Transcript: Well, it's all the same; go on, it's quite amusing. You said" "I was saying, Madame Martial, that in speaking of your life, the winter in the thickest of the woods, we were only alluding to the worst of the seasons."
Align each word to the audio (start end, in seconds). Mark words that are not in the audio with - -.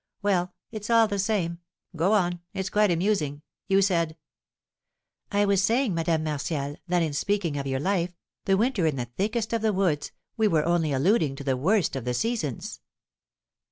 Well, 0.23 0.55
it's 0.71 0.89
all 0.89 1.07
the 1.07 1.19
same; 1.19 1.59
go 1.95 2.13
on, 2.13 2.39
it's 2.55 2.71
quite 2.71 2.89
amusing. 2.89 3.43
You 3.67 3.83
said" 3.83 4.17
"I 5.31 5.45
was 5.45 5.61
saying, 5.63 5.93
Madame 5.93 6.23
Martial, 6.23 6.77
that 6.87 7.03
in 7.03 7.13
speaking 7.13 7.55
of 7.55 7.67
your 7.67 7.79
life, 7.79 8.17
the 8.45 8.57
winter 8.57 8.87
in 8.87 8.95
the 8.95 9.05
thickest 9.05 9.53
of 9.53 9.61
the 9.61 9.73
woods, 9.73 10.11
we 10.37 10.47
were 10.47 10.65
only 10.65 10.91
alluding 10.91 11.35
to 11.35 11.43
the 11.43 11.55
worst 11.55 11.95
of 11.95 12.05
the 12.05 12.15
seasons." 12.15 12.79